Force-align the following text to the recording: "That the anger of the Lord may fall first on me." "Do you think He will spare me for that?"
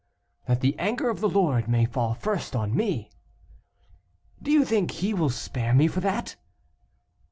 "That 0.47 0.61
the 0.61 0.73
anger 0.79 1.11
of 1.11 1.19
the 1.19 1.29
Lord 1.29 1.67
may 1.67 1.85
fall 1.85 2.15
first 2.15 2.55
on 2.55 2.75
me." 2.75 3.11
"Do 4.41 4.49
you 4.51 4.65
think 4.65 4.89
He 4.89 5.13
will 5.13 5.29
spare 5.29 5.75
me 5.75 5.85
for 5.87 5.99
that?" 5.99 6.37